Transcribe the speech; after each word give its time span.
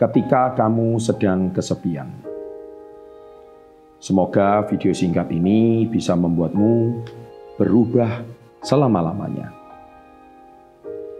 ketika 0.00 0.56
kamu 0.56 0.96
sedang 0.96 1.52
kesepian. 1.52 2.08
Semoga 4.00 4.64
video 4.64 4.96
singkat 4.96 5.28
ini 5.28 5.84
bisa 5.84 6.16
membuatmu 6.16 7.04
berubah 7.60 8.24
selama-lamanya. 8.64 9.52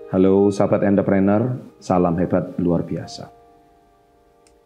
Halo 0.08 0.48
sahabat 0.48 0.80
entrepreneur, 0.88 1.60
salam 1.76 2.16
hebat 2.16 2.56
luar 2.56 2.80
biasa. 2.88 3.28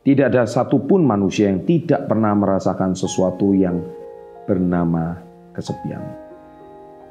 Tidak 0.07 0.31
ada 0.31 0.47
satupun 0.47 1.03
manusia 1.03 1.51
yang 1.51 1.67
tidak 1.67 2.07
pernah 2.07 2.39
merasakan 2.39 2.95
sesuatu 2.95 3.51
yang 3.51 3.83
bernama 4.47 5.19
kesepian. 5.51 6.07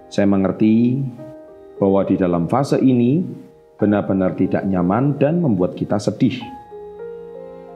Saya 0.07 0.29
mengerti 0.29 1.04
bahwa 1.83 2.07
di 2.07 2.15
dalam 2.15 2.47
fase 2.47 2.79
ini 2.79 3.20
benar-benar 3.75 4.39
tidak 4.39 4.63
nyaman 4.63 5.20
dan 5.20 5.43
membuat 5.43 5.75
kita 5.75 5.99
sedih. 5.99 6.62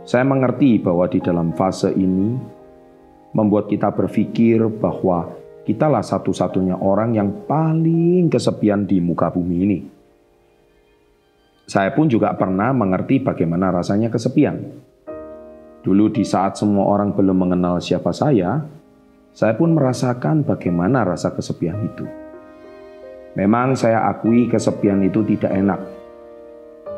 Saya 0.07 0.23
mengerti 0.23 0.79
bahwa 0.79 1.03
di 1.11 1.19
dalam 1.19 1.51
fase 1.51 1.91
ini 1.91 2.31
membuat 3.35 3.67
kita 3.67 3.91
berpikir 3.91 4.63
bahwa 4.79 5.35
kitalah 5.67 5.99
satu-satunya 5.99 6.79
orang 6.79 7.11
yang 7.11 7.43
paling 7.43 8.31
kesepian 8.31 8.87
di 8.87 9.03
muka 9.03 9.27
bumi 9.27 9.57
ini. 9.67 9.79
Saya 11.67 11.91
pun 11.91 12.07
juga 12.07 12.31
pernah 12.39 12.71
mengerti 12.71 13.19
bagaimana 13.19 13.67
rasanya 13.75 14.07
kesepian. 14.07 14.79
Dulu 15.83 16.07
di 16.15 16.23
saat 16.23 16.55
semua 16.55 16.87
orang 16.87 17.11
belum 17.11 17.35
mengenal 17.43 17.83
siapa 17.83 18.15
saya, 18.15 18.63
saya 19.35 19.59
pun 19.59 19.75
merasakan 19.75 20.47
bagaimana 20.47 21.03
rasa 21.03 21.35
kesepian 21.35 21.83
itu. 21.83 22.07
Memang 23.35 23.75
saya 23.75 24.07
akui 24.07 24.47
kesepian 24.47 25.03
itu 25.03 25.19
tidak 25.27 25.51
enak, 25.51 25.83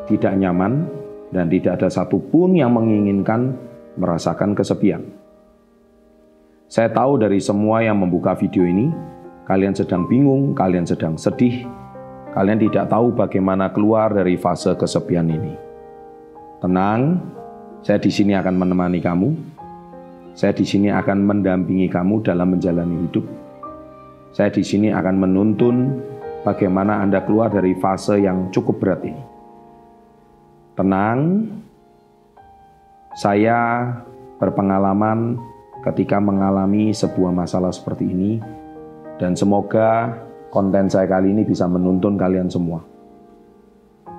tidak 0.06 0.32
nyaman, 0.38 0.99
dan 1.30 1.46
tidak 1.50 1.80
ada 1.80 1.88
satupun 1.90 2.58
yang 2.58 2.74
menginginkan 2.74 3.54
merasakan 3.98 4.54
kesepian. 4.54 5.02
Saya 6.70 6.86
tahu 6.90 7.18
dari 7.18 7.42
semua 7.42 7.82
yang 7.82 7.98
membuka 7.98 8.34
video 8.38 8.62
ini, 8.62 8.90
kalian 9.50 9.74
sedang 9.74 10.06
bingung, 10.06 10.54
kalian 10.54 10.86
sedang 10.86 11.18
sedih, 11.18 11.66
kalian 12.30 12.62
tidak 12.62 12.86
tahu 12.86 13.10
bagaimana 13.10 13.74
keluar 13.74 14.14
dari 14.14 14.38
fase 14.38 14.70
kesepian 14.78 15.26
ini. 15.26 15.54
Tenang, 16.62 17.18
saya 17.82 17.98
di 17.98 18.12
sini 18.12 18.38
akan 18.38 18.54
menemani 18.54 19.02
kamu. 19.02 19.30
Saya 20.30 20.54
di 20.54 20.62
sini 20.62 20.94
akan 20.94 21.26
mendampingi 21.26 21.90
kamu 21.90 22.22
dalam 22.22 22.54
menjalani 22.54 23.08
hidup. 23.08 23.26
Saya 24.30 24.54
di 24.54 24.62
sini 24.62 24.94
akan 24.94 25.16
menuntun 25.18 25.98
bagaimana 26.46 27.02
Anda 27.02 27.26
keluar 27.26 27.50
dari 27.50 27.74
fase 27.82 28.22
yang 28.22 28.54
cukup 28.54 28.78
berat 28.78 29.02
ini. 29.02 29.29
Tenang, 30.80 31.44
saya 33.12 33.84
berpengalaman 34.40 35.36
ketika 35.84 36.16
mengalami 36.16 36.88
sebuah 36.96 37.36
masalah 37.36 37.68
seperti 37.68 38.08
ini 38.08 38.40
dan 39.20 39.36
semoga 39.36 40.16
konten 40.48 40.88
saya 40.88 41.04
kali 41.04 41.36
ini 41.36 41.44
bisa 41.44 41.68
menuntun 41.68 42.16
kalian 42.16 42.48
semua. 42.48 42.80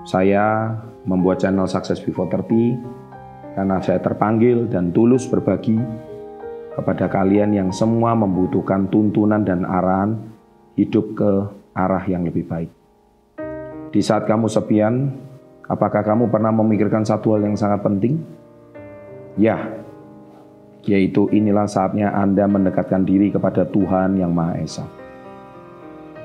Saya 0.06 0.78
membuat 1.02 1.42
channel 1.42 1.66
Success 1.66 1.98
Before 1.98 2.30
30 2.30 3.58
karena 3.58 3.82
saya 3.82 3.98
terpanggil 3.98 4.70
dan 4.70 4.94
tulus 4.94 5.26
berbagi 5.26 5.82
kepada 6.78 7.10
kalian 7.10 7.58
yang 7.58 7.74
semua 7.74 8.14
membutuhkan 8.14 8.86
tuntunan 8.86 9.42
dan 9.42 9.66
arahan 9.66 10.14
hidup 10.78 11.18
ke 11.18 11.32
arah 11.74 12.06
yang 12.06 12.22
lebih 12.22 12.46
baik. 12.46 12.70
Di 13.90 14.02
saat 14.06 14.30
kamu 14.30 14.46
sepian, 14.46 15.10
Apakah 15.72 16.04
kamu 16.04 16.28
pernah 16.28 16.52
memikirkan 16.52 17.08
satu 17.08 17.32
hal 17.32 17.48
yang 17.48 17.56
sangat 17.56 17.80
penting? 17.80 18.20
Ya, 19.40 19.72
yaitu 20.84 21.32
inilah 21.32 21.64
saatnya 21.64 22.12
Anda 22.12 22.44
mendekatkan 22.44 23.08
diri 23.08 23.32
kepada 23.32 23.64
Tuhan 23.64 24.20
Yang 24.20 24.32
Maha 24.36 24.54
Esa. 24.60 24.86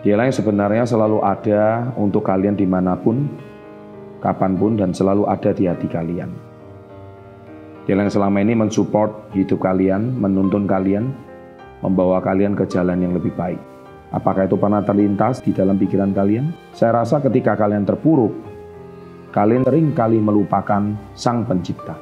Dialah 0.03 0.27
yang 0.27 0.34
sebenarnya 0.34 0.83
selalu 0.83 1.23
ada 1.23 1.95
untuk 1.95 2.27
kalian 2.27 2.59
di 2.59 2.67
mana 2.67 2.99
pun, 2.99 3.31
kapan 4.19 4.59
pun, 4.59 4.75
dan 4.75 4.91
selalu 4.91 5.31
ada 5.31 5.55
di 5.55 5.71
hati 5.71 5.87
kalian. 5.87 6.31
Dialah 7.87 8.11
yang 8.11 8.15
selama 8.19 8.43
ini 8.43 8.59
mensupport 8.59 9.31
hidup 9.31 9.63
kalian, 9.63 10.11
menuntun 10.19 10.67
kalian, 10.67 11.15
membawa 11.87 12.19
kalian 12.19 12.59
ke 12.59 12.67
jalan 12.67 12.99
yang 12.99 13.15
lebih 13.15 13.31
baik. 13.39 13.63
Apakah 14.11 14.47
itu 14.51 14.59
pernah 14.59 14.83
terlintas 14.83 15.39
di 15.43 15.55
dalam 15.55 15.78
pikiran 15.78 16.11
kalian? 16.15 16.51
Saya 16.71 17.03
rasa 17.03 17.19
ketika 17.23 17.59
kalian 17.59 17.83
terpuruk, 17.83 18.46
kalian 19.37 19.69
sering 19.69 19.93
kali 19.93 20.17
melupakan 20.17 20.97
Sang 21.13 21.45
Pencipta. 21.45 21.93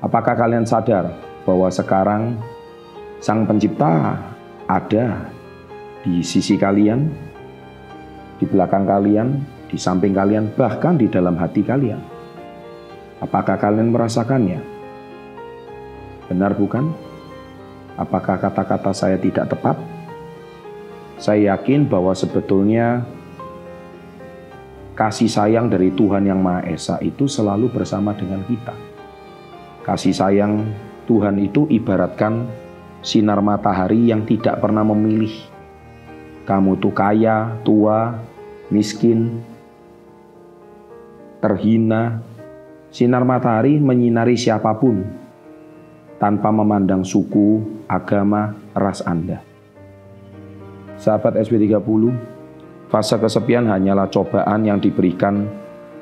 Apakah 0.00 0.32
kalian 0.32 0.64
sadar 0.64 1.12
bahwa 1.44 1.68
sekarang 1.68 2.40
Sang 3.20 3.44
Pencipta 3.44 4.16
ada 4.64 5.28
di 6.00 6.24
sisi 6.24 6.56
kalian, 6.56 7.12
di 8.40 8.48
belakang 8.48 8.88
kalian, 8.88 9.36
di 9.68 9.76
samping 9.76 10.16
kalian, 10.16 10.48
bahkan 10.56 10.96
di 10.96 11.12
dalam 11.12 11.36
hati 11.36 11.60
kalian? 11.60 12.00
Apakah 13.20 13.60
kalian 13.60 13.92
merasakannya? 13.92 14.60
Benar 16.32 16.56
bukan? 16.56 16.88
Apakah 18.00 18.40
kata-kata 18.40 18.96
saya 18.96 19.20
tidak 19.20 19.52
tepat? 19.52 19.76
Saya 21.20 21.52
yakin 21.52 21.84
bahwa 21.84 22.16
sebetulnya 22.16 23.04
kasih 24.96 25.28
sayang 25.28 25.68
dari 25.68 25.92
Tuhan 25.92 26.24
Yang 26.24 26.40
Maha 26.40 26.62
Esa 26.64 26.96
itu 27.04 27.28
selalu 27.28 27.68
bersama 27.68 28.16
dengan 28.16 28.40
kita. 28.48 28.72
Kasih 29.84 30.16
sayang 30.16 30.64
Tuhan 31.04 31.36
itu 31.36 31.68
ibaratkan 31.68 32.48
sinar 33.04 33.44
matahari 33.44 34.08
yang 34.08 34.24
tidak 34.24 34.58
pernah 34.58 34.82
memilih. 34.82 35.30
Kamu 36.48 36.80
tuh 36.80 36.96
kaya, 36.96 37.60
tua, 37.60 38.16
miskin, 38.72 39.44
terhina. 41.44 42.24
Sinar 42.88 43.28
matahari 43.28 43.76
menyinari 43.76 44.40
siapa 44.40 44.72
pun 44.80 45.04
tanpa 46.16 46.48
memandang 46.48 47.04
suku, 47.04 47.60
agama, 47.84 48.56
ras 48.72 49.04
Anda. 49.04 49.44
Sahabat 50.96 51.36
SB30, 51.36 52.16
Fase 52.86 53.18
kesepian 53.18 53.66
hanyalah 53.66 54.06
cobaan 54.06 54.62
yang 54.62 54.78
diberikan 54.78 55.50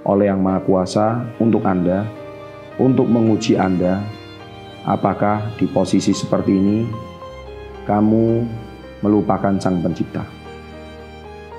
oleh 0.05 0.29
Yang 0.29 0.41
Maha 0.45 0.61
Kuasa 0.69 1.07
untuk 1.41 1.65
Anda, 1.65 2.05
untuk 2.77 3.09
menguji 3.09 3.57
Anda, 3.57 4.05
apakah 4.85 5.49
di 5.57 5.65
posisi 5.65 6.13
seperti 6.13 6.53
ini 6.53 6.85
kamu 7.89 8.45
melupakan 9.01 9.57
Sang 9.57 9.81
Pencipta. 9.81 10.29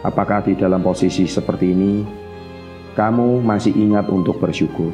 Apakah 0.06 0.46
di 0.46 0.54
dalam 0.54 0.86
posisi 0.86 1.26
seperti 1.26 1.74
ini 1.74 2.06
kamu 2.94 3.42
masih 3.42 3.74
ingat 3.74 4.06
untuk 4.14 4.38
bersyukur? 4.38 4.94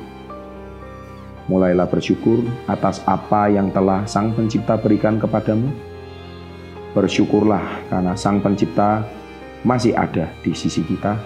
Mulailah 1.52 1.92
bersyukur 1.92 2.40
atas 2.72 3.04
apa 3.04 3.52
yang 3.52 3.68
telah 3.76 4.08
Sang 4.08 4.32
Pencipta 4.32 4.80
berikan 4.80 5.20
kepadamu. 5.20 5.68
Bersyukurlah 6.96 7.92
karena 7.92 8.16
Sang 8.16 8.40
Pencipta 8.40 9.04
masih 9.62 9.94
ada 9.94 10.30
di 10.42 10.54
sisi 10.58 10.82
kita. 10.82 11.18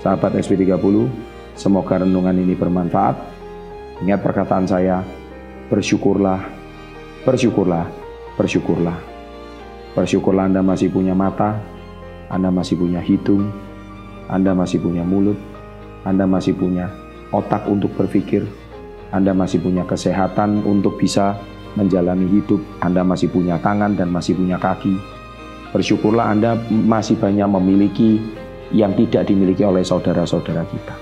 Sahabat 0.00 0.38
SP30, 0.38 1.10
semoga 1.58 2.00
renungan 2.00 2.36
ini 2.38 2.54
bermanfaat. 2.54 3.16
Ingat 3.98 4.20
perkataan 4.22 4.66
saya, 4.68 5.02
bersyukurlah, 5.68 6.38
bersyukurlah, 7.26 7.84
bersyukurlah. 8.38 8.98
Bersyukurlah 9.98 10.46
Anda 10.46 10.62
masih 10.62 10.94
punya 10.94 11.18
mata, 11.18 11.58
Anda 12.30 12.54
masih 12.54 12.78
punya 12.78 13.02
hidung, 13.02 13.50
Anda 14.30 14.54
masih 14.54 14.78
punya 14.78 15.02
mulut, 15.02 15.36
Anda 16.06 16.30
masih 16.30 16.54
punya 16.54 16.86
otak 17.34 17.66
untuk 17.66 17.90
berpikir, 17.98 18.46
Anda 19.10 19.34
masih 19.34 19.58
punya 19.58 19.82
kesehatan 19.82 20.62
untuk 20.62 20.94
bisa 20.94 21.34
menjalani 21.74 22.30
hidup, 22.30 22.62
Anda 22.78 23.02
masih 23.02 23.34
punya 23.34 23.58
tangan 23.58 23.98
dan 23.98 24.14
masih 24.14 24.38
punya 24.38 24.62
kaki, 24.62 24.94
Bersyukurlah 25.72 26.32
Anda 26.32 26.56
masih 26.70 27.20
banyak 27.20 27.44
memiliki 27.44 28.20
yang 28.72 28.96
tidak 28.96 29.28
dimiliki 29.28 29.64
oleh 29.64 29.84
saudara-saudara 29.84 30.64
kita. 30.68 30.96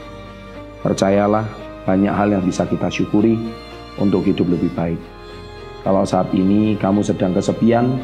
Percayalah, 0.83 1.47
banyak 1.87 2.11
hal 2.11 2.35
yang 2.35 2.43
bisa 2.43 2.67
kita 2.67 2.91
syukuri 2.91 3.39
untuk 3.99 4.27
hidup 4.27 4.47
lebih 4.51 4.71
baik. 4.75 4.99
Kalau 5.87 6.03
saat 6.03 6.31
ini 6.35 6.75
kamu 6.79 7.03
sedang 7.07 7.31
kesepian, 7.31 8.03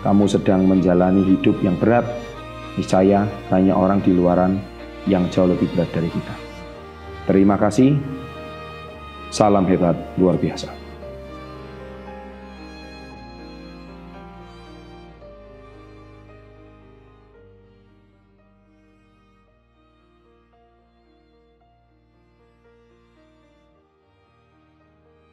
kamu 0.00 0.24
sedang 0.24 0.64
menjalani 0.64 1.20
hidup 1.24 1.56
yang 1.60 1.76
berat, 1.76 2.04
niscaya 2.80 3.28
banyak 3.52 3.76
orang 3.76 4.00
di 4.00 4.12
luaran 4.16 4.60
yang 5.04 5.28
jauh 5.28 5.48
lebih 5.48 5.68
berat 5.76 5.88
dari 5.92 6.08
kita. 6.08 6.34
Terima 7.28 7.56
kasih. 7.60 7.96
Salam 9.32 9.68
hebat 9.68 9.96
luar 10.20 10.36
biasa. 10.40 10.83